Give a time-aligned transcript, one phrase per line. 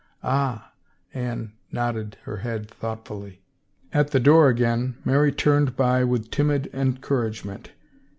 [0.23, 0.71] "Ah!"
[1.13, 3.39] Anne nodded her head thoughtfully.
[3.93, 7.67] At the door again Mary turned back with timid en couragement.